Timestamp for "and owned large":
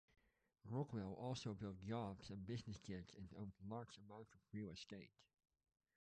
3.15-3.99